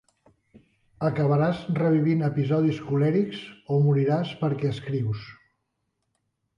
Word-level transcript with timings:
Acabaràs 1.09 1.59
revivint 1.81 2.25
episodis 2.29 2.81
colèrics 2.89 3.45
o 3.77 3.81
moriràs 3.87 4.35
perquè 4.45 4.75
escrius. 4.77 5.31